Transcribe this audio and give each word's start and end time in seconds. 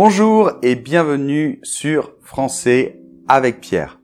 Bonjour 0.00 0.52
et 0.62 0.76
bienvenue 0.76 1.58
sur 1.64 2.14
Français 2.22 3.00
avec 3.26 3.60
Pierre. 3.60 4.00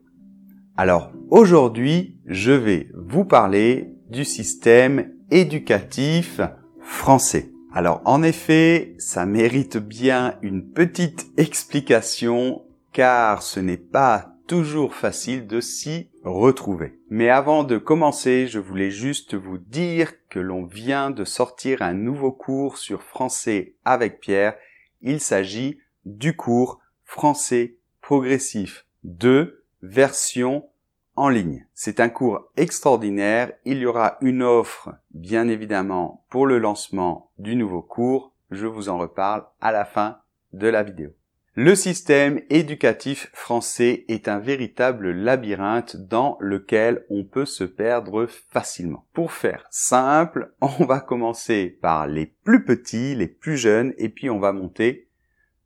Alors 0.76 1.12
aujourd'hui, 1.30 2.18
je 2.26 2.50
vais 2.50 2.88
vous 2.94 3.24
parler 3.24 3.92
du 4.10 4.24
système 4.24 5.12
éducatif 5.30 6.40
français. 6.80 7.52
Alors 7.72 8.02
en 8.06 8.24
effet, 8.24 8.96
ça 8.98 9.24
mérite 9.24 9.76
bien 9.76 10.36
une 10.42 10.68
petite 10.68 11.28
explication 11.36 12.64
car 12.92 13.44
ce 13.44 13.60
n'est 13.60 13.76
pas 13.76 14.34
toujours 14.48 14.96
facile 14.96 15.46
de 15.46 15.60
s'y 15.60 16.10
retrouver. 16.24 16.98
Mais 17.08 17.28
avant 17.28 17.62
de 17.62 17.78
commencer, 17.78 18.48
je 18.48 18.58
voulais 18.58 18.90
juste 18.90 19.36
vous 19.36 19.58
dire 19.58 20.10
que 20.28 20.40
l'on 20.40 20.64
vient 20.64 21.10
de 21.10 21.24
sortir 21.24 21.82
un 21.82 21.94
nouveau 21.94 22.32
cours 22.32 22.78
sur 22.78 23.04
français 23.04 23.76
avec 23.84 24.18
Pierre. 24.18 24.56
Il 25.00 25.20
s'agit 25.20 25.78
du 26.04 26.36
cours 26.36 26.80
français 27.04 27.76
progressif 28.00 28.86
2 29.04 29.64
version 29.82 30.68
en 31.16 31.28
ligne. 31.28 31.66
C'est 31.74 32.00
un 32.00 32.08
cours 32.08 32.50
extraordinaire. 32.56 33.52
Il 33.64 33.78
y 33.78 33.86
aura 33.86 34.18
une 34.20 34.42
offre, 34.42 34.94
bien 35.12 35.48
évidemment, 35.48 36.24
pour 36.30 36.46
le 36.46 36.58
lancement 36.58 37.30
du 37.38 37.56
nouveau 37.56 37.82
cours. 37.82 38.32
Je 38.50 38.66
vous 38.66 38.88
en 38.88 38.98
reparle 38.98 39.44
à 39.60 39.72
la 39.72 39.84
fin 39.84 40.18
de 40.52 40.68
la 40.68 40.82
vidéo. 40.82 41.10
Le 41.56 41.76
système 41.76 42.40
éducatif 42.50 43.30
français 43.32 44.04
est 44.08 44.26
un 44.26 44.40
véritable 44.40 45.12
labyrinthe 45.12 45.94
dans 45.96 46.36
lequel 46.40 47.04
on 47.10 47.22
peut 47.22 47.44
se 47.46 47.62
perdre 47.62 48.26
facilement. 48.26 49.06
Pour 49.12 49.30
faire 49.30 49.64
simple, 49.70 50.52
on 50.60 50.84
va 50.84 50.98
commencer 50.98 51.78
par 51.80 52.08
les 52.08 52.26
plus 52.26 52.64
petits, 52.64 53.14
les 53.14 53.28
plus 53.28 53.56
jeunes, 53.56 53.94
et 53.98 54.08
puis 54.08 54.30
on 54.30 54.40
va 54.40 54.52
monter 54.52 55.06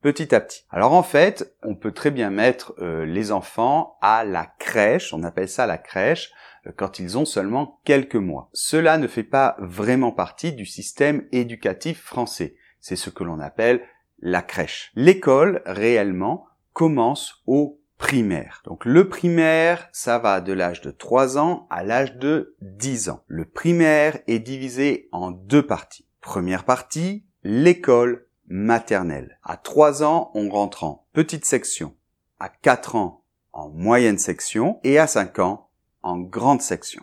petit 0.03 0.35
à 0.35 0.41
petit. 0.41 0.65
Alors 0.71 0.93
en 0.93 1.03
fait, 1.03 1.55
on 1.63 1.75
peut 1.75 1.93
très 1.93 2.11
bien 2.11 2.31
mettre 2.31 2.75
euh, 2.79 3.05
les 3.05 3.33
enfants 3.33 3.99
à 4.01 4.25
la 4.25 4.47
crèche, 4.59 5.13
on 5.13 5.25
appelle 5.25 5.49
ça 5.49 5.67
la 5.67 5.79
crèche, 5.79 6.31
euh, 6.67 6.73
quand 6.77 6.99
ils 6.99 7.19
ont 7.19 7.25
seulement 7.25 7.81
quelques 7.85 8.17
mois. 8.17 8.49
Cela 8.53 8.99
ne 8.99 9.07
fait 9.07 9.23
pas 9.23 9.57
vraiment 9.59 10.13
partie 10.13 10.53
du 10.53 10.67
système 10.67 11.27
éducatif 11.33 12.03
français. 12.03 12.57
C'est 12.81 12.97
ce 12.97 13.11
que 13.11 13.25
l'on 13.25 13.41
appelle 13.41 13.83
la 14.21 14.43
crèche. 14.43 14.93
L'école, 14.95 15.63
réellement, 15.67 16.47
commence 16.73 17.43
au 17.47 17.81
primaire. 17.99 18.63
Donc 18.65 18.85
le 18.85 19.09
primaire, 19.09 19.89
ça 19.93 20.19
va 20.19 20.41
de 20.41 20.53
l'âge 20.53 20.81
de 20.81 20.91
3 20.91 21.37
ans 21.39 21.67
à 21.71 21.83
l'âge 21.83 22.17
de 22.17 22.55
10 22.63 23.11
ans. 23.11 23.25
Le 23.27 23.45
primaire 23.45 24.19
est 24.29 24.39
divisé 24.39 25.09
en 25.13 25.33
deux 25.33 25.67
parties. 25.67 26.07
Première 26.21 26.65
partie, 26.65 27.25
l'école 27.43 28.28
maternelle. 28.49 29.39
À 29.43 29.57
3 29.57 30.03
ans, 30.03 30.31
on 30.35 30.49
rentre 30.49 30.85
en 30.85 31.07
petite 31.13 31.45
section. 31.45 31.95
À 32.41 32.49
4 32.49 32.97
ans, 32.97 33.25
en 33.53 33.69
moyenne 33.69 34.19
section. 34.19 34.81
Et 34.85 34.99
à 34.99 35.07
5 35.07 35.39
ans, 35.39 35.71
en 36.03 36.19
grande 36.19 36.63
section. 36.63 37.03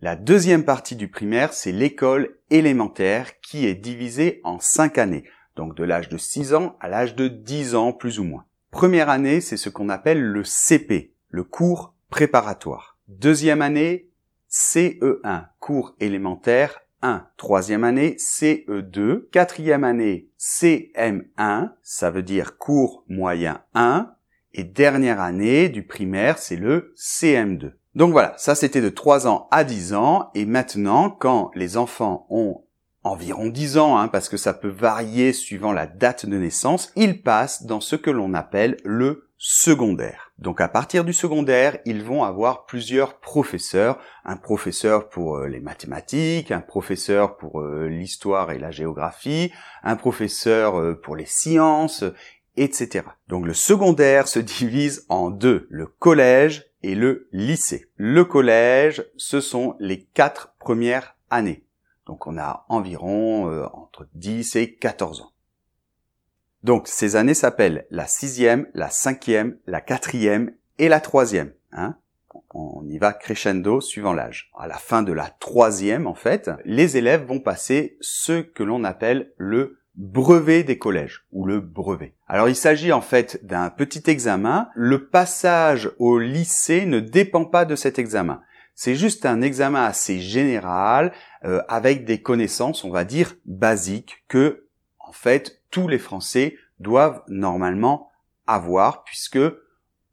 La 0.00 0.16
deuxième 0.16 0.64
partie 0.64 0.96
du 0.96 1.08
primaire, 1.08 1.52
c'est 1.52 1.72
l'école 1.72 2.38
élémentaire 2.50 3.40
qui 3.40 3.66
est 3.66 3.74
divisée 3.74 4.40
en 4.44 4.58
5 4.58 4.98
années 4.98 5.24
donc 5.56 5.74
de 5.74 5.84
l'âge 5.84 6.08
de 6.08 6.18
6 6.18 6.54
ans 6.54 6.76
à 6.80 6.88
l'âge 6.88 7.16
de 7.16 7.26
10 7.26 7.74
ans 7.74 7.92
plus 7.92 8.20
ou 8.20 8.24
moins. 8.24 8.44
Première 8.70 9.08
année, 9.08 9.40
c'est 9.40 9.56
ce 9.56 9.70
qu'on 9.70 9.88
appelle 9.88 10.22
le 10.22 10.44
CP, 10.44 11.14
le 11.28 11.42
cours 11.42 11.94
préparatoire. 12.10 12.98
Deuxième 13.08 13.62
année, 13.62 14.10
CE1, 14.50 15.46
cours 15.58 15.96
élémentaire 15.98 16.80
1. 17.06 17.28
Troisième 17.36 17.84
année, 17.84 18.16
CE2. 18.18 19.28
Quatrième 19.30 19.84
année, 19.84 20.28
CM1, 20.40 21.70
ça 21.82 22.10
veut 22.10 22.24
dire 22.24 22.58
cours 22.58 23.04
moyen 23.08 23.62
1. 23.74 24.10
Et 24.54 24.64
dernière 24.64 25.20
année 25.20 25.68
du 25.68 25.86
primaire, 25.86 26.38
c'est 26.38 26.56
le 26.56 26.92
CM2. 26.96 27.72
Donc 27.94 28.10
voilà, 28.10 28.34
ça 28.36 28.54
c'était 28.54 28.80
de 28.80 28.88
3 28.88 29.28
ans 29.28 29.46
à 29.52 29.62
10 29.62 29.94
ans. 29.94 30.30
Et 30.34 30.46
maintenant, 30.46 31.10
quand 31.10 31.52
les 31.54 31.76
enfants 31.76 32.26
ont 32.28 32.64
environ 33.06 33.46
10 33.46 33.78
ans, 33.78 33.98
hein, 33.98 34.08
parce 34.08 34.28
que 34.28 34.36
ça 34.36 34.52
peut 34.52 34.68
varier 34.68 35.32
suivant 35.32 35.72
la 35.72 35.86
date 35.86 36.26
de 36.26 36.36
naissance, 36.36 36.92
ils 36.96 37.22
passent 37.22 37.64
dans 37.64 37.80
ce 37.80 37.96
que 37.96 38.10
l'on 38.10 38.34
appelle 38.34 38.76
le 38.84 39.28
secondaire. 39.38 40.32
Donc 40.38 40.60
à 40.60 40.68
partir 40.68 41.04
du 41.04 41.12
secondaire, 41.12 41.78
ils 41.84 42.02
vont 42.02 42.24
avoir 42.24 42.66
plusieurs 42.66 43.20
professeurs, 43.20 43.98
un 44.24 44.36
professeur 44.36 45.08
pour 45.08 45.36
euh, 45.36 45.46
les 45.46 45.60
mathématiques, 45.60 46.50
un 46.50 46.60
professeur 46.60 47.36
pour 47.36 47.60
euh, 47.60 47.86
l'histoire 47.86 48.50
et 48.50 48.58
la 48.58 48.70
géographie, 48.70 49.52
un 49.82 49.96
professeur 49.96 50.80
euh, 50.80 50.94
pour 50.94 51.16
les 51.16 51.26
sciences, 51.26 52.04
etc. 52.56 53.04
Donc 53.28 53.46
le 53.46 53.54
secondaire 53.54 54.26
se 54.26 54.38
divise 54.38 55.04
en 55.08 55.30
deux, 55.30 55.66
le 55.70 55.86
collège 55.86 56.66
et 56.82 56.94
le 56.94 57.28
lycée. 57.32 57.86
Le 57.96 58.24
collège, 58.24 59.04
ce 59.16 59.40
sont 59.40 59.76
les 59.78 60.02
quatre 60.02 60.54
premières 60.58 61.16
années. 61.30 61.65
Donc 62.06 62.26
on 62.26 62.38
a 62.38 62.64
environ 62.68 63.50
euh, 63.50 63.66
entre 63.72 64.06
10 64.14 64.56
et 64.56 64.74
14 64.74 65.22
ans. 65.22 65.32
Donc 66.62 66.88
ces 66.88 67.16
années 67.16 67.34
s'appellent 67.34 67.86
la 67.90 68.06
sixième, 68.06 68.68
la 68.74 68.90
cinquième, 68.90 69.58
la 69.66 69.80
quatrième 69.80 70.52
et 70.78 70.88
la 70.88 71.00
troisième. 71.00 71.52
Hein 71.72 71.96
on 72.50 72.84
y 72.88 72.98
va 72.98 73.12
crescendo 73.12 73.80
suivant 73.80 74.12
l'âge. 74.12 74.50
À 74.58 74.66
la 74.66 74.76
fin 74.76 75.02
de 75.02 75.12
la 75.12 75.28
troisième, 75.28 76.06
en 76.06 76.14
fait, 76.14 76.50
les 76.64 76.96
élèves 76.96 77.24
vont 77.24 77.40
passer 77.40 77.96
ce 78.00 78.40
que 78.40 78.62
l'on 78.62 78.84
appelle 78.84 79.32
le 79.36 79.78
brevet 79.96 80.62
des 80.62 80.78
collèges 80.78 81.26
ou 81.32 81.46
le 81.46 81.60
brevet. 81.60 82.14
Alors 82.28 82.48
il 82.48 82.56
s'agit 82.56 82.92
en 82.92 83.00
fait 83.00 83.44
d'un 83.44 83.70
petit 83.70 84.10
examen. 84.10 84.68
Le 84.74 85.08
passage 85.08 85.90
au 85.98 86.18
lycée 86.18 86.84
ne 86.86 87.00
dépend 87.00 87.44
pas 87.44 87.64
de 87.64 87.76
cet 87.76 87.98
examen. 87.98 88.42
C'est 88.76 88.94
juste 88.94 89.24
un 89.24 89.40
examen 89.40 89.82
assez 89.82 90.20
général 90.20 91.12
euh, 91.44 91.62
avec 91.66 92.04
des 92.04 92.20
connaissances, 92.20 92.84
on 92.84 92.90
va 92.90 93.04
dire, 93.04 93.34
basiques 93.46 94.22
que, 94.28 94.66
en 94.98 95.12
fait, 95.12 95.62
tous 95.70 95.88
les 95.88 95.98
Français 95.98 96.56
doivent 96.78 97.22
normalement 97.26 98.10
avoir 98.46 99.02
puisque 99.02 99.38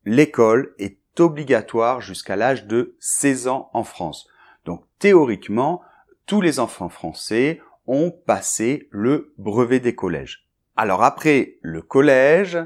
l'école 0.06 0.74
est 0.80 0.98
obligatoire 1.20 2.00
jusqu'à 2.00 2.38
l'âge 2.38 2.66
de 2.66 2.96
16 3.00 3.50
ans 3.50 3.70
en 3.74 3.84
France. 3.84 4.28
Donc 4.66 4.86
théoriquement, 4.98 5.82
tous 6.26 6.40
les 6.40 6.60
enfants 6.60 6.90
français 6.90 7.62
ont 7.86 8.12
passé 8.12 8.88
le 8.92 9.34
brevet 9.38 9.82
des 9.82 9.94
collèges. 9.94 10.48
Alors 10.78 11.04
après 11.04 11.58
le 11.62 11.82
collège, 11.82 12.60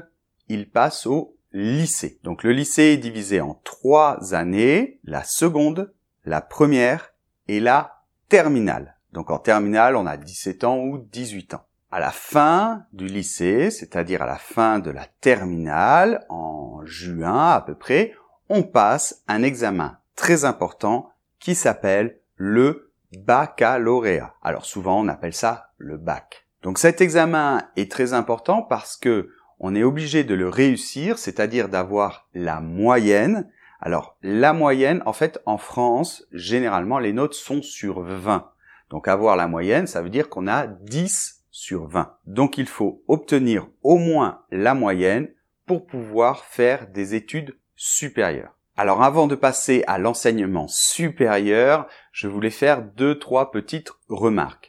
ils 0.48 0.70
passent 0.70 1.06
au 1.06 1.37
lycée. 1.52 2.18
Donc 2.24 2.42
le 2.42 2.52
lycée 2.52 2.84
est 2.84 2.96
divisé 2.96 3.40
en 3.40 3.60
trois 3.64 4.34
années, 4.34 5.00
la 5.04 5.24
seconde, 5.24 5.92
la 6.24 6.40
première 6.40 7.14
et 7.46 7.60
la 7.60 8.02
terminale. 8.28 8.96
Donc 9.12 9.30
en 9.30 9.38
terminale, 9.38 9.96
on 9.96 10.06
a 10.06 10.16
17 10.16 10.64
ans 10.64 10.78
ou 10.78 10.98
18 10.98 11.54
ans. 11.54 11.64
À 11.90 12.00
la 12.00 12.10
fin 12.10 12.84
du 12.92 13.06
lycée, 13.06 13.70
c'est-à-dire 13.70 14.20
à 14.20 14.26
la 14.26 14.36
fin 14.36 14.78
de 14.78 14.90
la 14.90 15.06
terminale, 15.20 16.26
en 16.28 16.84
juin 16.84 17.50
à 17.50 17.62
peu 17.62 17.74
près, 17.74 18.12
on 18.50 18.62
passe 18.62 19.22
un 19.26 19.42
examen 19.42 19.98
très 20.14 20.44
important 20.44 21.10
qui 21.38 21.54
s'appelle 21.54 22.20
le 22.36 22.92
baccalauréat. 23.16 24.34
Alors 24.42 24.66
souvent 24.66 25.00
on 25.00 25.08
appelle 25.08 25.34
ça 25.34 25.70
le 25.78 25.96
bac. 25.96 26.46
Donc 26.62 26.78
cet 26.78 27.00
examen 27.00 27.62
est 27.76 27.90
très 27.90 28.12
important 28.12 28.62
parce 28.62 28.96
que 28.96 29.30
on 29.60 29.74
est 29.74 29.82
obligé 29.82 30.24
de 30.24 30.34
le 30.34 30.48
réussir, 30.48 31.18
c'est-à-dire 31.18 31.68
d'avoir 31.68 32.28
la 32.34 32.60
moyenne. 32.60 33.50
Alors, 33.80 34.16
la 34.22 34.52
moyenne, 34.52 35.02
en 35.06 35.12
fait, 35.12 35.40
en 35.46 35.58
France, 35.58 36.24
généralement, 36.32 36.98
les 36.98 37.12
notes 37.12 37.34
sont 37.34 37.62
sur 37.62 38.00
20. 38.00 38.50
Donc, 38.90 39.08
avoir 39.08 39.36
la 39.36 39.48
moyenne, 39.48 39.86
ça 39.86 40.02
veut 40.02 40.10
dire 40.10 40.28
qu'on 40.28 40.48
a 40.48 40.66
10 40.66 41.44
sur 41.50 41.86
20. 41.86 42.16
Donc, 42.26 42.58
il 42.58 42.66
faut 42.66 43.02
obtenir 43.08 43.66
au 43.82 43.96
moins 43.96 44.42
la 44.50 44.74
moyenne 44.74 45.28
pour 45.66 45.86
pouvoir 45.86 46.44
faire 46.44 46.88
des 46.88 47.14
études 47.14 47.56
supérieures. 47.76 48.54
Alors, 48.76 49.02
avant 49.02 49.26
de 49.26 49.34
passer 49.34 49.82
à 49.88 49.98
l'enseignement 49.98 50.68
supérieur, 50.68 51.88
je 52.12 52.28
voulais 52.28 52.50
faire 52.50 52.82
deux, 52.82 53.18
trois 53.18 53.50
petites 53.50 53.90
remarques. 54.08 54.67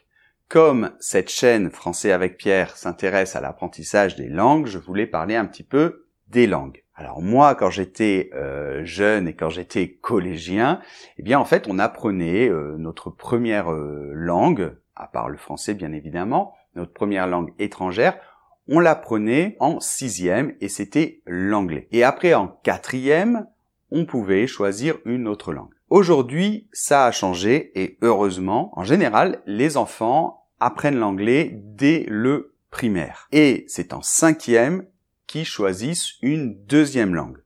Comme 0.50 0.90
cette 0.98 1.30
chaîne 1.30 1.70
Français 1.70 2.10
avec 2.10 2.36
Pierre 2.36 2.76
s'intéresse 2.76 3.36
à 3.36 3.40
l'apprentissage 3.40 4.16
des 4.16 4.26
langues, 4.26 4.66
je 4.66 4.78
voulais 4.78 5.06
parler 5.06 5.36
un 5.36 5.44
petit 5.44 5.62
peu 5.62 6.06
des 6.26 6.48
langues. 6.48 6.82
Alors 6.96 7.22
moi, 7.22 7.54
quand 7.54 7.70
j'étais 7.70 8.30
euh, 8.34 8.84
jeune 8.84 9.28
et 9.28 9.34
quand 9.36 9.48
j'étais 9.48 9.92
collégien, 9.92 10.80
eh 11.18 11.22
bien 11.22 11.38
en 11.38 11.44
fait, 11.44 11.68
on 11.68 11.78
apprenait 11.78 12.48
euh, 12.48 12.74
notre 12.78 13.10
première 13.10 13.70
euh, 13.70 14.10
langue, 14.12 14.76
à 14.96 15.06
part 15.06 15.28
le 15.28 15.36
français 15.36 15.72
bien 15.72 15.92
évidemment, 15.92 16.52
notre 16.74 16.92
première 16.92 17.28
langue 17.28 17.52
étrangère, 17.60 18.18
on 18.66 18.80
l'apprenait 18.80 19.56
en 19.60 19.78
sixième 19.78 20.56
et 20.60 20.68
c'était 20.68 21.22
l'anglais. 21.26 21.86
Et 21.92 22.02
après 22.02 22.34
en 22.34 22.48
quatrième, 22.48 23.46
on 23.92 24.04
pouvait 24.04 24.48
choisir 24.48 24.96
une 25.04 25.28
autre 25.28 25.52
langue. 25.52 25.74
Aujourd'hui, 25.90 26.68
ça 26.72 27.06
a 27.06 27.12
changé 27.12 27.70
et 27.80 27.98
heureusement, 28.02 28.72
en 28.76 28.82
général, 28.82 29.42
les 29.46 29.76
enfants 29.76 30.39
apprennent 30.60 30.98
l'anglais 30.98 31.50
dès 31.52 32.04
le 32.08 32.54
primaire. 32.70 33.28
Et 33.32 33.64
c'est 33.68 33.92
en 33.92 34.02
cinquième 34.02 34.86
qu'ils 35.26 35.44
choisissent 35.44 36.14
une 36.22 36.54
deuxième 36.66 37.14
langue. 37.14 37.42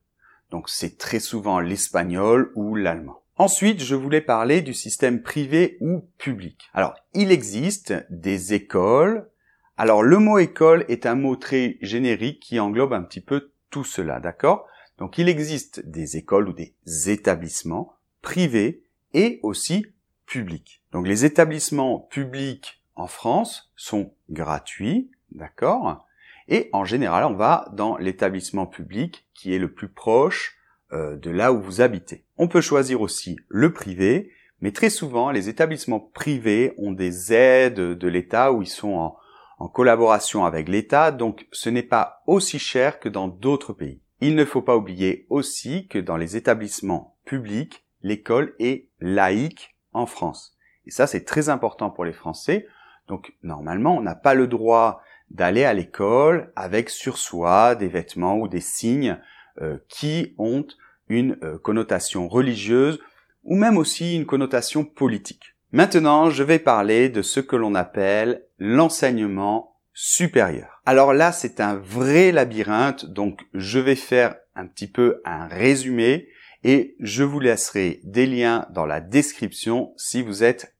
Donc 0.51 0.69
c'est 0.69 0.97
très 0.97 1.19
souvent 1.19 1.59
l'espagnol 1.59 2.51
ou 2.55 2.75
l'allemand. 2.75 3.21
Ensuite, 3.37 3.83
je 3.83 3.95
voulais 3.95 4.21
parler 4.21 4.61
du 4.61 4.73
système 4.73 5.21
privé 5.21 5.77
ou 5.81 6.07
public. 6.17 6.69
Alors, 6.73 6.95
il 7.13 7.31
existe 7.31 7.93
des 8.09 8.53
écoles. 8.53 9.29
Alors, 9.75 10.03
le 10.03 10.19
mot 10.19 10.37
école 10.37 10.85
est 10.87 11.05
un 11.05 11.15
mot 11.15 11.35
très 11.35 11.77
générique 11.81 12.39
qui 12.39 12.61
englobe 12.61 12.93
un 12.93 13.03
petit 13.03 13.19
peu 13.19 13.51
tout 13.71 13.83
cela, 13.83 14.21
d'accord? 14.21 14.67
Donc, 14.99 15.17
il 15.17 15.27
existe 15.27 15.85
des 15.85 16.15
écoles 16.15 16.47
ou 16.47 16.53
des 16.53 16.73
établissements 17.09 17.97
privés 18.21 18.83
et 19.13 19.41
aussi 19.43 19.85
publics. 20.25 20.81
Donc, 20.93 21.05
les 21.05 21.25
établissements 21.25 21.99
publics 21.99 22.81
en 22.95 23.07
France 23.07 23.71
sont 23.75 24.13
gratuits, 24.29 25.11
d'accord? 25.31 26.05
Et 26.47 26.69
en 26.73 26.85
général, 26.85 27.25
on 27.25 27.33
va 27.33 27.67
dans 27.73 27.97
l'établissement 27.97 28.67
public 28.67 29.27
qui 29.33 29.53
est 29.53 29.59
le 29.59 29.73
plus 29.73 29.89
proche 29.89 30.57
euh, 30.93 31.17
de 31.17 31.31
là 31.31 31.51
où 31.51 31.59
vous 31.59 31.81
habitez. 31.81 32.25
On 32.37 32.47
peut 32.47 32.61
choisir 32.61 33.01
aussi 33.01 33.37
le 33.47 33.73
privé, 33.73 34.31
mais 34.61 34.71
très 34.71 34.89
souvent, 34.89 35.31
les 35.31 35.49
établissements 35.49 35.99
privés 35.99 36.73
ont 36.77 36.91
des 36.91 37.33
aides 37.33 37.75
de 37.75 38.07
l'État 38.07 38.51
où 38.51 38.61
ils 38.61 38.67
sont 38.67 38.93
en, 38.93 39.17
en 39.57 39.67
collaboration 39.67 40.45
avec 40.45 40.69
l'État, 40.69 41.11
donc 41.11 41.47
ce 41.51 41.69
n'est 41.69 41.83
pas 41.83 42.23
aussi 42.27 42.59
cher 42.59 42.99
que 42.99 43.09
dans 43.09 43.27
d'autres 43.27 43.73
pays. 43.73 44.01
Il 44.21 44.35
ne 44.35 44.45
faut 44.45 44.61
pas 44.61 44.77
oublier 44.77 45.25
aussi 45.29 45.87
que 45.87 45.99
dans 45.99 46.17
les 46.17 46.37
établissements 46.37 47.17
publics, 47.25 47.85
l'école 48.01 48.53
est 48.59 48.87
laïque 48.99 49.75
en 49.93 50.05
France. 50.05 50.55
Et 50.85 50.91
ça, 50.91 51.07
c'est 51.07 51.25
très 51.25 51.49
important 51.49 51.89
pour 51.89 52.05
les 52.05 52.13
Français. 52.13 52.67
Donc, 53.07 53.33
normalement, 53.43 53.97
on 53.97 54.01
n'a 54.01 54.15
pas 54.15 54.33
le 54.33 54.47
droit 54.47 55.01
d'aller 55.31 55.63
à 55.63 55.73
l'école 55.73 56.51
avec 56.55 56.89
sur 56.89 57.17
soi 57.17 57.75
des 57.75 57.87
vêtements 57.87 58.37
ou 58.37 58.47
des 58.47 58.61
signes 58.61 59.19
euh, 59.61 59.77
qui 59.87 60.35
ont 60.37 60.65
une 61.07 61.37
euh, 61.43 61.57
connotation 61.57 62.27
religieuse 62.27 62.99
ou 63.43 63.55
même 63.55 63.77
aussi 63.77 64.15
une 64.15 64.25
connotation 64.25 64.83
politique. 64.83 65.55
Maintenant, 65.71 66.29
je 66.29 66.43
vais 66.43 66.59
parler 66.59 67.09
de 67.09 67.21
ce 67.21 67.39
que 67.39 67.55
l'on 67.55 67.75
appelle 67.75 68.43
l'enseignement 68.59 69.75
supérieur. 69.93 70.81
Alors 70.85 71.13
là, 71.13 71.31
c'est 71.31 71.59
un 71.59 71.75
vrai 71.75 72.31
labyrinthe, 72.31 73.05
donc 73.05 73.41
je 73.53 73.79
vais 73.79 73.95
faire 73.95 74.35
un 74.55 74.67
petit 74.67 74.87
peu 74.87 75.21
un 75.25 75.47
résumé 75.47 76.29
et 76.63 76.95
je 76.99 77.23
vous 77.23 77.39
laisserai 77.39 78.01
des 78.03 78.25
liens 78.25 78.67
dans 78.71 78.85
la 78.85 78.99
description 78.99 79.93
si 79.97 80.21
vous 80.21 80.43
êtes 80.43 80.74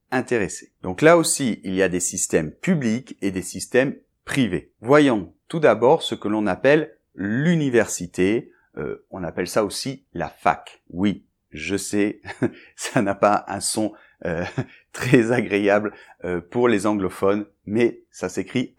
Donc 0.82 1.02
là 1.02 1.18
aussi, 1.18 1.60
il 1.64 1.74
y 1.74 1.82
a 1.82 1.90
des 1.90 2.00
systèmes 2.00 2.52
publics 2.52 3.18
et 3.22 3.32
des 3.32 3.42
systèmes 3.42 3.96
privés. 4.24 4.74
Voyons 4.82 5.34
tout 5.48 5.60
d'abord 5.60 6.02
ce 6.02 6.16
que 6.16 6.28
l'on 6.28 6.48
appelle 6.48 6.98
l'université 7.14 8.52
euh, 8.78 9.06
on 9.10 9.24
appelle 9.24 9.48
ça 9.48 9.64
aussi 9.64 10.06
la 10.14 10.30
fac. 10.30 10.82
Oui, 10.90 11.26
je 11.52 11.78
sais, 11.78 12.22
ça 12.76 13.02
n'a 13.02 13.16
pas 13.16 13.46
un 13.48 13.60
son 13.60 13.94
euh, 14.26 14.44
très 14.92 15.32
agréable 15.32 15.94
euh, 16.24 16.42
pour 16.42 16.68
les 16.68 16.86
anglophones, 16.86 17.46
mais 17.66 18.04
ça 18.12 18.30
s'écrit 18.30 18.76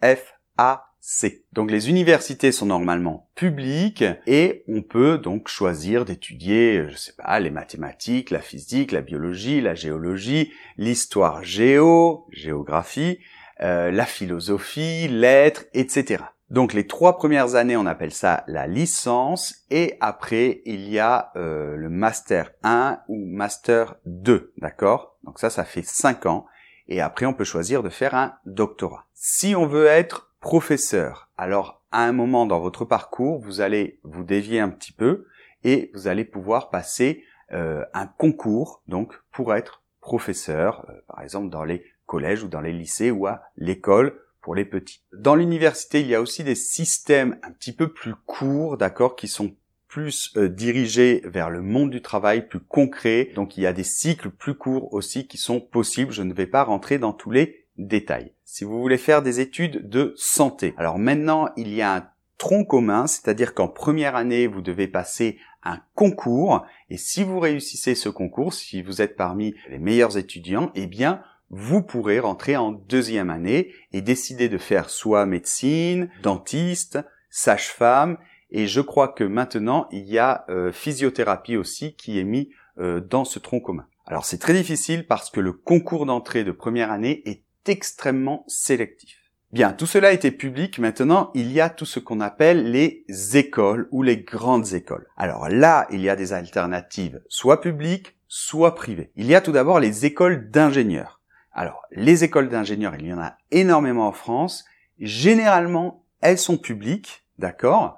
F-A-C. 1.07 1.45
Donc 1.53 1.71
les 1.71 1.89
universités 1.89 2.51
sont 2.51 2.65
normalement 2.65 3.29
publiques 3.35 4.03
et 4.25 4.63
on 4.67 4.81
peut 4.81 5.17
donc 5.17 5.47
choisir 5.47 6.03
d'étudier, 6.03 6.89
je 6.89 6.97
sais 6.97 7.13
pas, 7.13 7.39
les 7.39 7.49
mathématiques, 7.49 8.29
la 8.29 8.41
physique, 8.41 8.91
la 8.91 9.01
biologie, 9.01 9.61
la 9.61 9.73
géologie, 9.73 10.51
l'histoire 10.77 11.43
géo, 11.43 12.27
géographie, 12.31 13.19
la 13.59 14.05
philosophie, 14.05 15.07
lettres, 15.07 15.63
etc. 15.73 16.23
Donc 16.49 16.73
les 16.73 16.87
trois 16.87 17.17
premières 17.17 17.55
années, 17.55 17.75
on 17.75 17.85
appelle 17.85 18.13
ça 18.13 18.43
la 18.47 18.67
licence, 18.67 19.65
et 19.69 19.97
après 19.99 20.61
il 20.65 20.87
y 20.87 20.97
a 20.97 21.31
euh, 21.35 21.75
le 21.75 21.89
master 21.89 22.51
1 22.63 22.99
ou 23.09 23.25
master 23.25 23.95
2, 24.05 24.53
d'accord? 24.57 25.17
Donc 25.23 25.39
ça, 25.39 25.49
ça 25.49 25.65
fait 25.65 25.85
cinq 25.85 26.25
ans, 26.25 26.45
et 26.87 27.01
après 27.01 27.25
on 27.25 27.33
peut 27.33 27.43
choisir 27.43 27.83
de 27.83 27.89
faire 27.89 28.15
un 28.15 28.35
doctorat. 28.45 29.05
Si 29.13 29.55
on 29.55 29.65
veut 29.65 29.87
être 29.87 30.26
professeur, 30.39 31.29
alors 31.37 31.81
à 31.91 32.03
un 32.03 32.11
moment 32.11 32.45
dans 32.45 32.59
votre 32.59 32.85
parcours, 32.85 33.39
vous 33.39 33.61
allez 33.61 33.99
vous 34.03 34.23
dévier 34.23 34.59
un 34.59 34.69
petit 34.69 34.91
peu, 34.91 35.25
et 35.63 35.91
vous 35.93 36.07
allez 36.07 36.25
pouvoir 36.25 36.69
passer 36.69 37.23
euh, 37.51 37.83
un 37.93 38.07
concours, 38.07 38.83
donc 38.87 39.13
pour 39.31 39.53
être 39.55 39.83
professeur, 40.01 40.85
euh, 40.89 40.93
par 41.07 41.21
exemple 41.21 41.49
dans 41.49 41.63
les 41.63 41.83
collèges 42.05 42.43
ou 42.43 42.47
dans 42.47 42.61
les 42.61 42.73
lycées 42.73 43.11
ou 43.11 43.27
à 43.27 43.41
l'école 43.57 44.19
les 44.53 44.65
petits. 44.65 45.01
Dans 45.13 45.35
l'université, 45.35 46.01
il 46.01 46.07
y 46.07 46.15
a 46.15 46.21
aussi 46.21 46.43
des 46.43 46.55
systèmes 46.55 47.37
un 47.43 47.51
petit 47.51 47.73
peu 47.73 47.91
plus 47.91 48.15
courts, 48.25 48.77
d'accord, 48.77 49.15
qui 49.15 49.27
sont 49.27 49.55
plus 49.87 50.33
euh, 50.35 50.49
dirigés 50.49 51.21
vers 51.25 51.49
le 51.49 51.61
monde 51.61 51.89
du 51.89 52.01
travail, 52.01 52.47
plus 52.47 52.59
concret. 52.59 53.31
Donc 53.35 53.57
il 53.57 53.61
y 53.61 53.67
a 53.67 53.73
des 53.73 53.83
cycles 53.83 54.29
plus 54.29 54.55
courts 54.55 54.93
aussi 54.93 55.27
qui 55.27 55.37
sont 55.37 55.59
possibles. 55.59 56.11
Je 56.11 56.23
ne 56.23 56.33
vais 56.33 56.47
pas 56.47 56.63
rentrer 56.63 56.99
dans 56.99 57.13
tous 57.13 57.31
les 57.31 57.67
détails. 57.77 58.33
Si 58.49 58.63
vous 58.63 58.79
voulez 58.79 58.97
faire 58.97 59.21
des 59.21 59.41
études 59.41 59.89
de 59.89 60.13
santé, 60.15 60.73
alors 60.77 60.99
maintenant 60.99 61.49
il 61.57 61.73
y 61.73 61.81
a 61.81 61.93
un 61.97 62.07
tronc 62.37 62.63
commun, 62.63 63.05
c'est-à-dire 63.05 63.53
qu'en 63.53 63.67
première 63.67 64.15
année, 64.15 64.47
vous 64.47 64.61
devez 64.61 64.87
passer 64.87 65.37
un 65.63 65.81
concours, 65.95 66.65
et 66.89 66.95
si 66.95 67.25
vous 67.25 67.41
réussissez 67.41 67.93
ce 67.93 68.07
concours, 68.07 68.53
si 68.53 68.81
vous 68.81 69.01
êtes 69.01 69.17
parmi 69.17 69.53
les 69.69 69.79
meilleurs 69.79 70.17
étudiants, 70.17 70.71
eh 70.75 70.87
bien, 70.87 71.21
vous 71.49 71.81
pourrez 71.81 72.21
rentrer 72.21 72.55
en 72.55 72.71
deuxième 72.71 73.29
année 73.29 73.73
et 73.91 73.99
décider 74.01 74.47
de 74.47 74.57
faire 74.57 74.89
soit 74.89 75.25
médecine, 75.25 76.09
dentiste, 76.23 76.99
sage-femme, 77.29 78.17
et 78.49 78.65
je 78.65 78.79
crois 78.79 79.09
que 79.09 79.25
maintenant 79.25 79.89
il 79.91 80.05
y 80.05 80.19
a 80.19 80.45
euh, 80.47 80.71
physiothérapie 80.71 81.57
aussi 81.57 81.95
qui 81.95 82.17
est 82.17 82.23
mis 82.23 82.49
euh, 82.79 83.01
dans 83.01 83.25
ce 83.25 83.39
tronc 83.39 83.59
commun. 83.59 83.87
Alors 84.05 84.23
c'est 84.23 84.37
très 84.37 84.53
difficile 84.53 85.05
parce 85.05 85.29
que 85.29 85.41
le 85.41 85.51
concours 85.51 86.05
d'entrée 86.05 86.45
de 86.45 86.53
première 86.53 86.93
année 86.93 87.23
est 87.25 87.43
extrêmement 87.69 88.43
sélectif. 88.47 89.17
Bien, 89.53 89.71
tout 89.71 89.85
cela 89.85 90.11
était 90.11 90.31
public, 90.31 90.77
maintenant 90.77 91.31
il 91.33 91.51
y 91.51 91.61
a 91.61 91.69
tout 91.69 91.85
ce 91.85 91.99
qu'on 91.99 92.19
appelle 92.19 92.69
les 92.69 93.05
écoles 93.37 93.87
ou 93.91 94.03
les 94.03 94.17
grandes 94.17 94.73
écoles. 94.73 95.07
Alors 95.15 95.47
là, 95.47 95.87
il 95.89 96.01
y 96.01 96.09
a 96.09 96.17
des 96.17 96.33
alternatives, 96.33 97.21
soit 97.29 97.61
publiques, 97.61 98.17
soit 98.27 98.75
privées. 98.75 99.11
Il 99.15 99.25
y 99.25 99.35
a 99.35 99.41
tout 99.41 99.53
d'abord 99.53 99.79
les 99.79 100.05
écoles 100.05 100.49
d'ingénieurs. 100.49 101.21
Alors, 101.53 101.81
les 101.91 102.23
écoles 102.23 102.49
d'ingénieurs, 102.49 102.95
il 102.99 103.07
y 103.07 103.13
en 103.13 103.19
a 103.19 103.37
énormément 103.51 104.07
en 104.07 104.11
France. 104.11 104.65
Généralement, 104.99 106.03
elles 106.21 106.37
sont 106.37 106.57
publiques, 106.57 107.23
d'accord? 107.39 107.97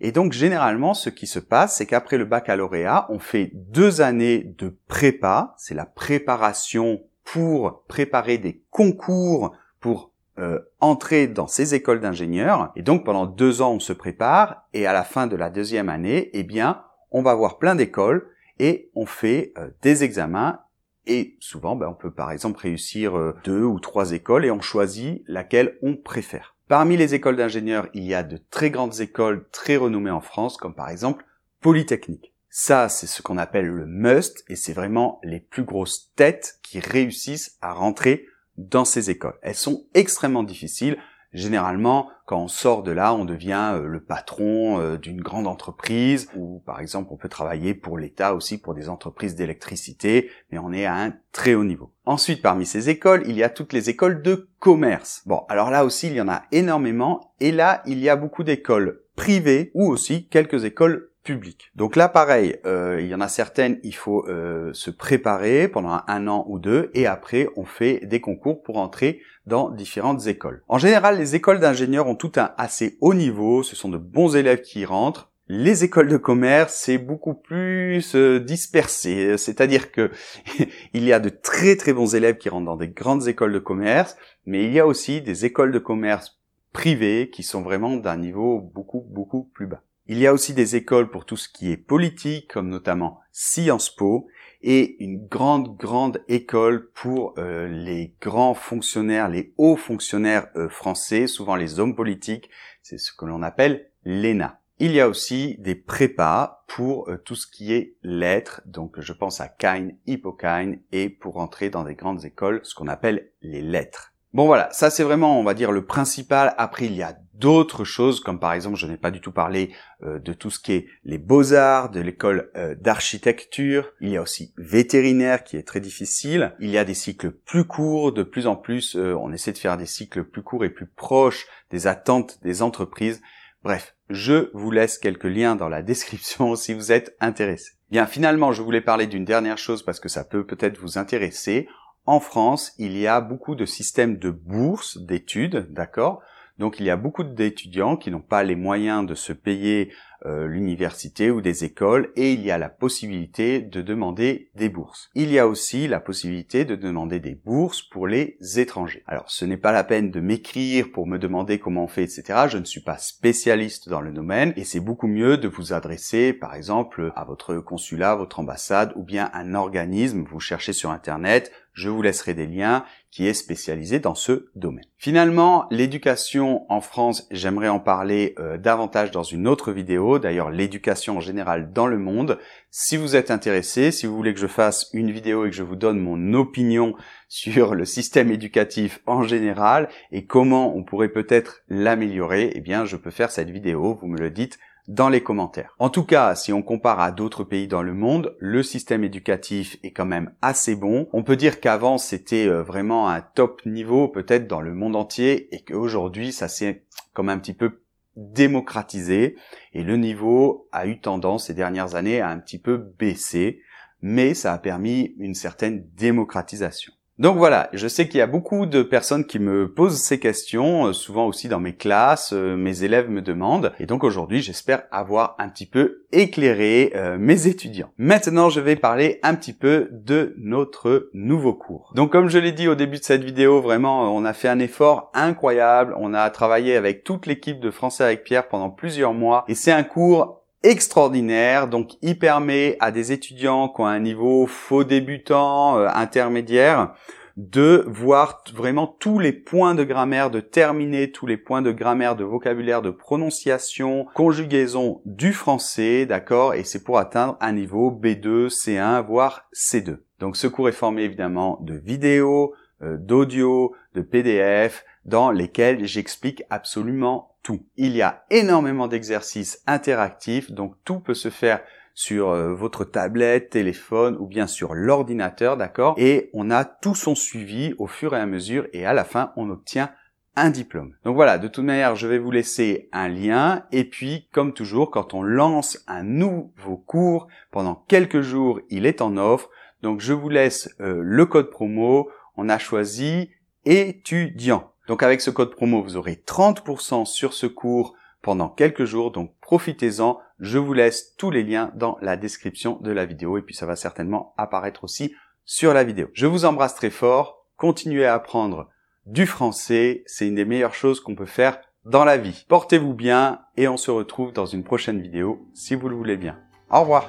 Et 0.00 0.12
donc, 0.12 0.32
généralement, 0.32 0.94
ce 0.94 1.10
qui 1.10 1.26
se 1.26 1.38
passe, 1.38 1.76
c'est 1.76 1.86
qu'après 1.86 2.18
le 2.18 2.24
baccalauréat, 2.24 3.06
on 3.10 3.18
fait 3.18 3.50
deux 3.54 4.00
années 4.00 4.54
de 4.58 4.76
prépa. 4.86 5.54
C'est 5.58 5.74
la 5.74 5.86
préparation 5.86 7.02
pour 7.32 7.84
préparer 7.86 8.38
des 8.38 8.62
concours 8.70 9.54
pour 9.80 10.12
euh, 10.38 10.58
entrer 10.80 11.26
dans 11.26 11.46
ces 11.46 11.74
écoles 11.74 12.00
d'ingénieurs. 12.00 12.72
Et 12.76 12.82
donc, 12.82 13.04
pendant 13.04 13.26
deux 13.26 13.62
ans, 13.62 13.72
on 13.72 13.80
se 13.80 13.92
prépare. 13.92 14.66
Et 14.72 14.86
à 14.86 14.92
la 14.92 15.04
fin 15.04 15.26
de 15.26 15.36
la 15.36 15.50
deuxième 15.50 15.88
année, 15.88 16.30
eh 16.32 16.42
bien, 16.42 16.82
on 17.10 17.22
va 17.22 17.34
voir 17.34 17.58
plein 17.58 17.74
d'écoles 17.74 18.28
et 18.58 18.90
on 18.94 19.06
fait 19.06 19.52
euh, 19.58 19.70
des 19.82 20.02
examens 20.04 20.60
et 21.06 21.36
souvent, 21.40 21.76
ben, 21.76 21.88
on 21.88 21.94
peut 21.94 22.12
par 22.12 22.30
exemple 22.30 22.60
réussir 22.60 23.16
euh, 23.16 23.34
deux 23.44 23.64
ou 23.64 23.80
trois 23.80 24.12
écoles 24.12 24.44
et 24.44 24.50
on 24.50 24.60
choisit 24.60 25.22
laquelle 25.26 25.78
on 25.82 25.96
préfère. 25.96 26.56
Parmi 26.68 26.96
les 26.96 27.14
écoles 27.14 27.36
d'ingénieurs, 27.36 27.88
il 27.94 28.04
y 28.04 28.14
a 28.14 28.22
de 28.22 28.38
très 28.50 28.70
grandes 28.70 29.00
écoles 29.00 29.48
très 29.50 29.76
renommées 29.76 30.10
en 30.10 30.20
France, 30.20 30.56
comme 30.56 30.74
par 30.74 30.88
exemple 30.88 31.24
Polytechnique. 31.60 32.29
Ça, 32.52 32.88
c'est 32.88 33.06
ce 33.06 33.22
qu'on 33.22 33.38
appelle 33.38 33.68
le 33.68 33.86
must, 33.86 34.44
et 34.48 34.56
c'est 34.56 34.72
vraiment 34.72 35.20
les 35.22 35.38
plus 35.38 35.62
grosses 35.62 36.10
têtes 36.16 36.58
qui 36.64 36.80
réussissent 36.80 37.56
à 37.62 37.72
rentrer 37.72 38.26
dans 38.56 38.84
ces 38.84 39.08
écoles. 39.08 39.38
Elles 39.42 39.54
sont 39.54 39.84
extrêmement 39.94 40.42
difficiles. 40.42 40.98
Généralement, 41.32 42.08
quand 42.26 42.42
on 42.42 42.48
sort 42.48 42.82
de 42.82 42.90
là, 42.90 43.14
on 43.14 43.24
devient 43.24 43.74
euh, 43.74 43.86
le 43.86 44.02
patron 44.02 44.80
euh, 44.80 44.96
d'une 44.96 45.20
grande 45.20 45.46
entreprise, 45.46 46.28
ou 46.34 46.60
par 46.66 46.80
exemple, 46.80 47.10
on 47.12 47.16
peut 47.16 47.28
travailler 47.28 47.72
pour 47.72 47.98
l'État 47.98 48.34
aussi, 48.34 48.58
pour 48.58 48.74
des 48.74 48.88
entreprises 48.88 49.36
d'électricité, 49.36 50.28
mais 50.50 50.58
on 50.58 50.72
est 50.72 50.86
à 50.86 50.96
un 50.96 51.14
très 51.30 51.54
haut 51.54 51.62
niveau. 51.62 51.92
Ensuite, 52.04 52.42
parmi 52.42 52.66
ces 52.66 52.90
écoles, 52.90 53.22
il 53.26 53.36
y 53.36 53.44
a 53.44 53.48
toutes 53.48 53.72
les 53.72 53.90
écoles 53.90 54.22
de 54.22 54.48
commerce. 54.58 55.22
Bon, 55.24 55.44
alors 55.48 55.70
là 55.70 55.84
aussi, 55.84 56.08
il 56.08 56.14
y 56.14 56.20
en 56.20 56.28
a 56.28 56.42
énormément, 56.50 57.32
et 57.38 57.52
là, 57.52 57.84
il 57.86 58.00
y 58.00 58.08
a 58.08 58.16
beaucoup 58.16 58.42
d'écoles 58.42 59.02
privées, 59.14 59.70
ou 59.74 59.88
aussi 59.88 60.26
quelques 60.26 60.64
écoles 60.64 61.09
public. 61.22 61.70
Donc 61.74 61.96
là, 61.96 62.08
pareil, 62.08 62.56
euh, 62.64 62.98
il 63.00 63.06
y 63.06 63.14
en 63.14 63.20
a 63.20 63.28
certaines, 63.28 63.78
il 63.82 63.94
faut 63.94 64.26
euh, 64.28 64.72
se 64.72 64.90
préparer 64.90 65.68
pendant 65.68 66.00
un 66.06 66.28
an 66.28 66.44
ou 66.48 66.58
deux, 66.58 66.90
et 66.94 67.06
après, 67.06 67.48
on 67.56 67.64
fait 67.64 68.06
des 68.06 68.20
concours 68.20 68.62
pour 68.62 68.78
entrer 68.78 69.20
dans 69.46 69.70
différentes 69.70 70.26
écoles. 70.26 70.62
En 70.68 70.78
général, 70.78 71.18
les 71.18 71.34
écoles 71.34 71.60
d'ingénieurs 71.60 72.06
ont 72.06 72.14
tout 72.14 72.32
un 72.36 72.52
assez 72.56 72.96
haut 73.00 73.14
niveau, 73.14 73.62
ce 73.62 73.76
sont 73.76 73.88
de 73.88 73.98
bons 73.98 74.36
élèves 74.36 74.62
qui 74.62 74.80
y 74.80 74.84
rentrent. 74.84 75.30
Les 75.48 75.82
écoles 75.82 76.08
de 76.08 76.16
commerce, 76.16 76.74
c'est 76.74 76.98
beaucoup 76.98 77.34
plus 77.34 78.14
euh, 78.14 78.38
dispersé, 78.38 79.36
c'est-à-dire 79.36 79.90
que 79.90 80.10
il 80.94 81.04
y 81.04 81.12
a 81.12 81.18
de 81.18 81.28
très 81.28 81.76
très 81.76 81.92
bons 81.92 82.14
élèves 82.14 82.38
qui 82.38 82.48
rentrent 82.48 82.66
dans 82.66 82.76
des 82.76 82.88
grandes 82.88 83.26
écoles 83.26 83.52
de 83.52 83.58
commerce, 83.58 84.16
mais 84.46 84.64
il 84.64 84.72
y 84.72 84.78
a 84.78 84.86
aussi 84.86 85.20
des 85.22 85.44
écoles 85.44 85.72
de 85.72 85.78
commerce 85.78 86.40
privées 86.72 87.30
qui 87.30 87.42
sont 87.42 87.62
vraiment 87.62 87.96
d'un 87.96 88.16
niveau 88.16 88.60
beaucoup, 88.60 89.04
beaucoup 89.08 89.50
plus 89.52 89.66
bas. 89.66 89.82
Il 90.12 90.18
y 90.18 90.26
a 90.26 90.32
aussi 90.32 90.54
des 90.54 90.74
écoles 90.74 91.08
pour 91.08 91.24
tout 91.24 91.36
ce 91.36 91.48
qui 91.48 91.70
est 91.70 91.76
politique, 91.76 92.48
comme 92.48 92.68
notamment 92.68 93.20
Sciences 93.30 93.94
Po, 93.94 94.26
et 94.60 95.00
une 95.00 95.24
grande, 95.24 95.76
grande 95.76 96.24
école 96.26 96.90
pour 96.94 97.34
euh, 97.38 97.68
les 97.68 98.16
grands 98.20 98.54
fonctionnaires, 98.54 99.28
les 99.28 99.54
hauts 99.56 99.76
fonctionnaires 99.76 100.48
euh, 100.56 100.68
français, 100.68 101.28
souvent 101.28 101.54
les 101.54 101.78
hommes 101.78 101.94
politiques, 101.94 102.50
c'est 102.82 102.98
ce 102.98 103.12
que 103.12 103.24
l'on 103.24 103.40
appelle 103.40 103.88
l'ENA. 104.04 104.58
Il 104.80 104.90
y 104.90 105.00
a 105.00 105.08
aussi 105.08 105.56
des 105.60 105.76
prépas 105.76 106.64
pour 106.66 107.08
euh, 107.08 107.16
tout 107.16 107.36
ce 107.36 107.46
qui 107.46 107.72
est 107.72 107.94
lettres, 108.02 108.62
donc 108.66 108.98
je 108.98 109.12
pense 109.12 109.40
à 109.40 109.46
Kine, 109.46 109.96
Hippokine, 110.08 110.80
et 110.90 111.08
pour 111.08 111.36
entrer 111.36 111.70
dans 111.70 111.84
des 111.84 111.94
grandes 111.94 112.24
écoles, 112.24 112.58
ce 112.64 112.74
qu'on 112.74 112.88
appelle 112.88 113.30
les 113.42 113.62
lettres. 113.62 114.10
Bon 114.32 114.46
voilà, 114.46 114.70
ça 114.72 114.90
c'est 114.90 115.02
vraiment, 115.02 115.40
on 115.40 115.44
va 115.44 115.54
dire, 115.54 115.72
le 115.72 115.86
principal. 115.86 116.54
Après, 116.56 116.86
il 116.86 116.94
y 116.94 117.02
a 117.02 117.16
d'autres 117.40 117.84
choses, 117.84 118.20
comme 118.20 118.38
par 118.38 118.52
exemple, 118.52 118.76
je 118.76 118.86
n'ai 118.86 118.96
pas 118.96 119.10
du 119.10 119.20
tout 119.20 119.32
parlé 119.32 119.72
euh, 120.02 120.18
de 120.18 120.32
tout 120.32 120.50
ce 120.50 120.60
qui 120.60 120.72
est 120.72 120.86
les 121.04 121.18
beaux-arts, 121.18 121.90
de 121.90 122.00
l'école 122.00 122.50
euh, 122.54 122.74
d'architecture. 122.74 123.90
Il 124.00 124.10
y 124.10 124.16
a 124.16 124.22
aussi 124.22 124.52
vétérinaire 124.58 125.42
qui 125.42 125.56
est 125.56 125.66
très 125.66 125.80
difficile. 125.80 126.54
Il 126.60 126.70
y 126.70 126.78
a 126.78 126.84
des 126.84 126.94
cycles 126.94 127.30
plus 127.30 127.64
courts, 127.64 128.12
de 128.12 128.22
plus 128.22 128.46
en 128.46 128.56
plus, 128.56 128.94
euh, 128.94 129.14
on 129.14 129.32
essaie 129.32 129.52
de 129.52 129.58
faire 129.58 129.78
des 129.78 129.86
cycles 129.86 130.24
plus 130.24 130.42
courts 130.42 130.64
et 130.64 130.70
plus 130.70 130.86
proches 130.86 131.46
des 131.70 131.86
attentes 131.86 132.38
des 132.42 132.62
entreprises. 132.62 133.22
Bref, 133.64 133.96
je 134.10 134.50
vous 134.54 134.70
laisse 134.70 134.98
quelques 134.98 135.24
liens 135.24 135.56
dans 135.56 135.68
la 135.68 135.82
description 135.90 136.54
si 136.54 136.74
vous 136.74 136.92
êtes 136.92 137.16
intéressé. 137.20 137.72
Bien, 137.90 138.06
finalement, 138.06 138.52
je 138.52 138.62
voulais 138.62 138.80
parler 138.80 139.06
d'une 139.06 139.24
dernière 139.24 139.58
chose 139.58 139.82
parce 139.82 139.98
que 139.98 140.08
ça 140.08 140.24
peut 140.24 140.46
peut-être 140.46 140.78
vous 140.78 140.98
intéresser. 140.98 141.66
En 142.06 142.20
France, 142.20 142.72
il 142.78 142.96
y 142.96 143.06
a 143.06 143.20
beaucoup 143.20 143.54
de 143.54 143.66
systèmes 143.66 144.18
de 144.18 144.30
bourses 144.30 144.98
d'études, 144.98 145.66
d'accord? 145.70 146.22
Donc 146.60 146.78
il 146.78 146.84
y 146.84 146.90
a 146.90 146.96
beaucoup 146.96 147.24
d'étudiants 147.24 147.96
qui 147.96 148.10
n'ont 148.10 148.20
pas 148.20 148.42
les 148.42 148.54
moyens 148.54 149.06
de 149.06 149.14
se 149.14 149.32
payer 149.32 149.94
euh, 150.26 150.46
l'université 150.46 151.30
ou 151.30 151.40
des 151.40 151.64
écoles 151.64 152.10
et 152.16 152.32
il 152.32 152.42
y 152.42 152.50
a 152.50 152.58
la 152.58 152.68
possibilité 152.68 153.60
de 153.60 153.80
demander 153.80 154.50
des 154.54 154.68
bourses. 154.68 155.10
Il 155.14 155.30
y 155.30 155.38
a 155.38 155.46
aussi 155.46 155.88
la 155.88 156.00
possibilité 156.00 156.64
de 156.64 156.76
demander 156.76 157.20
des 157.20 157.34
bourses 157.34 157.82
pour 157.82 158.06
les 158.06 158.36
étrangers. 158.56 159.02
Alors 159.06 159.30
ce 159.30 159.44
n'est 159.44 159.56
pas 159.56 159.72
la 159.72 159.84
peine 159.84 160.10
de 160.10 160.20
m'écrire 160.20 160.90
pour 160.92 161.06
me 161.06 161.18
demander 161.18 161.58
comment 161.58 161.84
on 161.84 161.88
fait, 161.88 162.04
etc. 162.04 162.46
Je 162.48 162.58
ne 162.58 162.64
suis 162.64 162.82
pas 162.82 162.98
spécialiste 162.98 163.88
dans 163.88 164.00
le 164.00 164.12
domaine 164.12 164.52
et 164.56 164.64
c'est 164.64 164.80
beaucoup 164.80 165.08
mieux 165.08 165.38
de 165.38 165.48
vous 165.48 165.72
adresser 165.72 166.32
par 166.32 166.54
exemple 166.54 167.12
à 167.16 167.24
votre 167.24 167.56
consulat, 167.56 168.14
votre 168.14 168.40
ambassade 168.40 168.92
ou 168.96 169.02
bien 169.02 169.30
un 169.32 169.54
organisme, 169.54 170.22
vous 170.22 170.40
cherchez 170.40 170.72
sur 170.72 170.90
internet, 170.90 171.50
je 171.72 171.88
vous 171.88 172.02
laisserai 172.02 172.34
des 172.34 172.46
liens, 172.46 172.84
qui 173.10 173.26
est 173.26 173.34
spécialisé 173.34 173.98
dans 173.98 174.14
ce 174.14 174.50
domaine. 174.54 174.84
Finalement, 174.96 175.66
l'éducation 175.70 176.64
en 176.70 176.80
France, 176.80 177.26
j'aimerais 177.30 177.68
en 177.68 177.80
parler 177.80 178.34
euh, 178.38 178.56
davantage 178.56 179.10
dans 179.10 179.22
une 179.22 179.48
autre 179.48 179.72
vidéo, 179.72 180.09
d'ailleurs 180.18 180.50
l'éducation 180.50 181.18
en 181.18 181.20
général 181.20 181.72
dans 181.72 181.86
le 181.86 181.98
monde. 181.98 182.38
Si 182.70 182.96
vous 182.96 183.16
êtes 183.16 183.30
intéressé, 183.30 183.90
si 183.90 184.06
vous 184.06 184.16
voulez 184.16 184.34
que 184.34 184.40
je 184.40 184.46
fasse 184.46 184.88
une 184.92 185.10
vidéo 185.10 185.44
et 185.44 185.50
que 185.50 185.56
je 185.56 185.62
vous 185.62 185.76
donne 185.76 186.00
mon 186.00 186.34
opinion 186.34 186.94
sur 187.28 187.74
le 187.74 187.84
système 187.84 188.30
éducatif 188.30 189.00
en 189.06 189.22
général 189.22 189.88
et 190.10 190.26
comment 190.26 190.74
on 190.76 190.82
pourrait 190.82 191.08
peut-être 191.08 191.62
l'améliorer, 191.68 192.50
eh 192.54 192.60
bien 192.60 192.84
je 192.84 192.96
peux 192.96 193.10
faire 193.10 193.30
cette 193.30 193.50
vidéo, 193.50 193.98
vous 194.00 194.08
me 194.08 194.18
le 194.18 194.30
dites 194.30 194.58
dans 194.88 195.08
les 195.08 195.22
commentaires. 195.22 195.74
En 195.78 195.88
tout 195.88 196.04
cas, 196.04 196.34
si 196.34 196.52
on 196.52 196.62
compare 196.62 197.00
à 197.00 197.12
d'autres 197.12 197.44
pays 197.44 197.68
dans 197.68 197.82
le 197.82 197.94
monde, 197.94 198.36
le 198.40 198.62
système 198.62 199.04
éducatif 199.04 199.76
est 199.84 199.92
quand 199.92 200.06
même 200.06 200.32
assez 200.42 200.74
bon. 200.74 201.08
On 201.12 201.22
peut 201.22 201.36
dire 201.36 201.60
qu'avant 201.60 201.96
c'était 201.96 202.48
euh, 202.48 202.62
vraiment 202.62 203.08
un 203.08 203.20
top 203.20 203.64
niveau 203.66 204.08
peut-être 204.08 204.48
dans 204.48 204.60
le 204.60 204.74
monde 204.74 204.96
entier 204.96 205.54
et 205.54 205.62
qu'aujourd'hui 205.62 206.32
ça 206.32 206.48
s'est 206.48 206.84
comme 207.12 207.28
un 207.28 207.38
petit 207.38 207.54
peu 207.54 207.80
démocratisé 208.20 209.36
et 209.72 209.82
le 209.82 209.96
niveau 209.96 210.68
a 210.72 210.86
eu 210.86 211.00
tendance 211.00 211.46
ces 211.46 211.54
dernières 211.54 211.94
années 211.94 212.20
à 212.20 212.28
un 212.28 212.38
petit 212.38 212.58
peu 212.58 212.76
baisser, 212.76 213.60
mais 214.02 214.34
ça 214.34 214.52
a 214.52 214.58
permis 214.58 215.14
une 215.18 215.34
certaine 215.34 215.86
démocratisation. 215.94 216.92
Donc 217.20 217.36
voilà, 217.36 217.68
je 217.74 217.86
sais 217.86 218.08
qu'il 218.08 218.16
y 218.16 218.22
a 218.22 218.26
beaucoup 218.26 218.64
de 218.64 218.82
personnes 218.82 219.26
qui 219.26 219.38
me 219.38 219.70
posent 219.70 220.00
ces 220.00 220.18
questions, 220.18 220.86
euh, 220.86 220.92
souvent 220.94 221.26
aussi 221.26 221.48
dans 221.48 221.60
mes 221.60 221.74
classes, 221.74 222.32
euh, 222.32 222.56
mes 222.56 222.82
élèves 222.82 223.10
me 223.10 223.20
demandent, 223.20 223.74
et 223.78 223.84
donc 223.84 224.04
aujourd'hui 224.04 224.40
j'espère 224.40 224.84
avoir 224.90 225.36
un 225.38 225.50
petit 225.50 225.66
peu 225.66 226.06
éclairé 226.12 226.92
euh, 226.96 227.18
mes 227.18 227.46
étudiants. 227.46 227.90
Maintenant 227.98 228.48
je 228.48 228.60
vais 228.60 228.74
parler 228.74 229.20
un 229.22 229.34
petit 229.34 229.52
peu 229.52 229.90
de 229.92 230.34
notre 230.38 231.10
nouveau 231.12 231.52
cours. 231.52 231.92
Donc 231.94 232.10
comme 232.10 232.30
je 232.30 232.38
l'ai 232.38 232.52
dit 232.52 232.68
au 232.68 232.74
début 232.74 232.96
de 232.96 233.04
cette 233.04 233.22
vidéo, 233.22 233.60
vraiment 233.60 234.16
on 234.16 234.24
a 234.24 234.32
fait 234.32 234.48
un 234.48 234.58
effort 234.58 235.10
incroyable, 235.12 235.94
on 235.98 236.14
a 236.14 236.30
travaillé 236.30 236.74
avec 236.74 237.04
toute 237.04 237.26
l'équipe 237.26 237.60
de 237.60 237.70
Français 237.70 238.04
avec 238.04 238.24
Pierre 238.24 238.48
pendant 238.48 238.70
plusieurs 238.70 239.12
mois, 239.12 239.44
et 239.46 239.54
c'est 239.54 239.72
un 239.72 239.82
cours 239.82 240.39
extraordinaire. 240.62 241.68
Donc, 241.68 241.92
il 242.02 242.18
permet 242.18 242.76
à 242.80 242.90
des 242.90 243.12
étudiants 243.12 243.68
qui 243.68 243.80
ont 243.80 243.86
un 243.86 244.00
niveau 244.00 244.46
faux 244.46 244.84
débutant, 244.84 245.78
euh, 245.78 245.88
intermédiaire, 245.94 246.94
de 247.36 247.84
voir 247.86 248.42
vraiment 248.52 248.86
tous 248.86 249.18
les 249.18 249.32
points 249.32 249.74
de 249.74 249.84
grammaire, 249.84 250.30
de 250.30 250.40
terminer 250.40 251.10
tous 251.10 251.26
les 251.26 251.36
points 251.36 251.62
de 251.62 251.72
grammaire, 251.72 252.16
de 252.16 252.24
vocabulaire, 252.24 252.82
de 252.82 252.90
prononciation, 252.90 254.06
conjugaison 254.14 255.00
du 255.06 255.32
français, 255.32 256.04
d'accord 256.06 256.54
Et 256.54 256.64
c'est 256.64 256.84
pour 256.84 256.98
atteindre 256.98 257.36
un 257.40 257.52
niveau 257.52 257.90
B2, 257.90 258.48
C1, 258.48 259.06
voire 259.06 259.48
C2. 259.54 259.98
Donc 260.18 260.36
ce 260.36 260.46
cours 260.46 260.68
est 260.68 260.72
formé 260.72 261.04
évidemment 261.04 261.58
de 261.62 261.74
vidéos, 261.74 262.52
euh, 262.82 262.98
d'audio, 262.98 263.74
de 263.94 264.02
PDF, 264.02 264.84
dans 265.04 265.30
lesquels 265.30 265.86
j'explique 265.86 266.42
absolument 266.50 267.29
tout. 267.42 267.64
Il 267.76 267.96
y 267.96 268.02
a 268.02 268.24
énormément 268.30 268.88
d'exercices 268.88 269.62
interactifs, 269.66 270.50
donc 270.50 270.74
tout 270.84 271.00
peut 271.00 271.14
se 271.14 271.30
faire 271.30 271.60
sur 271.94 272.30
euh, 272.30 272.54
votre 272.54 272.84
tablette, 272.84 273.50
téléphone 273.50 274.16
ou 274.18 274.26
bien 274.26 274.46
sur 274.46 274.74
l'ordinateur, 274.74 275.56
d'accord? 275.56 275.94
Et 275.98 276.30
on 276.32 276.50
a 276.50 276.64
tout 276.64 276.94
son 276.94 277.14
suivi 277.14 277.74
au 277.78 277.86
fur 277.86 278.14
et 278.14 278.20
à 278.20 278.26
mesure 278.26 278.66
et 278.72 278.86
à 278.86 278.92
la 278.92 279.04
fin, 279.04 279.32
on 279.36 279.50
obtient 279.50 279.90
un 280.36 280.50
diplôme. 280.50 280.94
Donc 281.04 281.16
voilà, 281.16 281.38
de 281.38 281.48
toute 281.48 281.64
manière, 281.64 281.96
je 281.96 282.06
vais 282.06 282.18
vous 282.18 282.30
laisser 282.30 282.88
un 282.92 283.08
lien 283.08 283.64
et 283.72 283.84
puis, 283.84 284.28
comme 284.32 284.54
toujours, 284.54 284.90
quand 284.90 285.12
on 285.14 285.22
lance 285.22 285.82
un 285.86 286.02
nouveau 286.02 286.76
cours, 286.76 287.28
pendant 287.50 287.84
quelques 287.88 288.20
jours, 288.22 288.60
il 288.70 288.86
est 288.86 289.02
en 289.02 289.16
offre. 289.16 289.50
Donc 289.82 290.00
je 290.00 290.12
vous 290.12 290.28
laisse 290.28 290.74
euh, 290.80 291.00
le 291.02 291.26
code 291.26 291.50
promo. 291.50 292.08
On 292.36 292.48
a 292.48 292.58
choisi 292.58 293.30
étudiant. 293.64 294.72
Donc 294.90 295.04
avec 295.04 295.20
ce 295.20 295.30
code 295.30 295.54
promo, 295.54 295.84
vous 295.84 295.96
aurez 295.96 296.20
30% 296.26 297.04
sur 297.04 297.32
ce 297.32 297.46
cours 297.46 297.94
pendant 298.22 298.48
quelques 298.48 298.86
jours, 298.86 299.12
donc 299.12 299.32
profitez-en. 299.40 300.18
Je 300.40 300.58
vous 300.58 300.72
laisse 300.72 301.14
tous 301.14 301.30
les 301.30 301.44
liens 301.44 301.70
dans 301.76 301.96
la 302.02 302.16
description 302.16 302.76
de 302.80 302.90
la 302.90 303.06
vidéo 303.06 303.38
et 303.38 303.42
puis 303.42 303.54
ça 303.54 303.66
va 303.66 303.76
certainement 303.76 304.34
apparaître 304.36 304.82
aussi 304.82 305.14
sur 305.44 305.74
la 305.74 305.84
vidéo. 305.84 306.08
Je 306.12 306.26
vous 306.26 306.44
embrasse 306.44 306.74
très 306.74 306.90
fort, 306.90 307.46
continuez 307.56 308.04
à 308.04 308.14
apprendre 308.14 308.68
du 309.06 309.26
français, 309.26 310.02
c'est 310.06 310.26
une 310.26 310.34
des 310.34 310.44
meilleures 310.44 310.74
choses 310.74 310.98
qu'on 310.98 311.14
peut 311.14 311.24
faire 311.24 311.60
dans 311.84 312.04
la 312.04 312.16
vie. 312.16 312.44
Portez-vous 312.48 312.92
bien 312.92 313.42
et 313.56 313.68
on 313.68 313.76
se 313.76 313.92
retrouve 313.92 314.32
dans 314.32 314.46
une 314.46 314.64
prochaine 314.64 315.00
vidéo 315.00 315.46
si 315.54 315.76
vous 315.76 315.88
le 315.88 315.94
voulez 315.94 316.16
bien. 316.16 316.36
Au 316.68 316.80
revoir 316.80 317.08